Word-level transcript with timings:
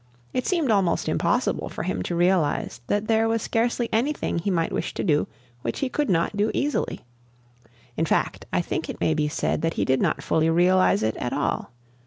It 0.33 0.47
seemed 0.47 0.71
almost 0.71 1.07
impossible 1.07 1.69
for 1.69 1.83
him 1.83 2.01
to 2.09 2.15
realize 2.15 2.81
that 2.87 3.07
there 3.07 3.27
was 3.27 3.43
scarcely 3.43 3.87
anything 3.93 4.39
he 4.39 4.49
might 4.49 4.71
wish 4.71 4.95
to 4.95 5.03
do 5.03 5.27
which 5.61 5.77
he 5.77 5.89
could 5.89 6.09
not 6.09 6.35
do 6.35 6.49
easily; 6.55 7.01
in 7.95 8.07
fact, 8.07 8.47
I 8.51 8.63
think 8.63 8.89
it 8.89 8.99
may 8.99 9.13
be 9.13 9.27
said 9.27 9.61
that 9.61 9.75
he 9.75 9.85
did 9.85 10.01
not 10.01 10.23
fully 10.23 10.49
realize 10.49 11.03
it 11.03 11.17
at 11.17 11.33
all. 11.33 11.69